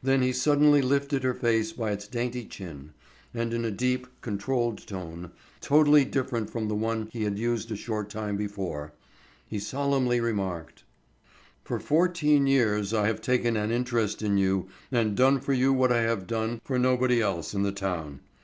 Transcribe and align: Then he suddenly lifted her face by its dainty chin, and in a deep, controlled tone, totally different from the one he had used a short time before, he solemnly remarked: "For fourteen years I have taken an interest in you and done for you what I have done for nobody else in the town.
Then 0.00 0.22
he 0.22 0.32
suddenly 0.32 0.80
lifted 0.80 1.24
her 1.24 1.34
face 1.34 1.72
by 1.72 1.90
its 1.90 2.06
dainty 2.06 2.44
chin, 2.44 2.92
and 3.34 3.52
in 3.52 3.64
a 3.64 3.70
deep, 3.72 4.06
controlled 4.20 4.86
tone, 4.86 5.32
totally 5.60 6.04
different 6.04 6.50
from 6.50 6.68
the 6.68 6.76
one 6.76 7.08
he 7.12 7.24
had 7.24 7.36
used 7.36 7.68
a 7.72 7.76
short 7.76 8.08
time 8.08 8.36
before, 8.36 8.92
he 9.48 9.58
solemnly 9.58 10.20
remarked: 10.20 10.84
"For 11.64 11.80
fourteen 11.80 12.46
years 12.46 12.94
I 12.94 13.08
have 13.08 13.20
taken 13.20 13.56
an 13.56 13.72
interest 13.72 14.22
in 14.22 14.38
you 14.38 14.68
and 14.92 15.16
done 15.16 15.40
for 15.40 15.52
you 15.52 15.72
what 15.72 15.90
I 15.90 16.02
have 16.02 16.28
done 16.28 16.60
for 16.64 16.78
nobody 16.78 17.20
else 17.20 17.52
in 17.52 17.62
the 17.64 17.72
town. 17.72 18.20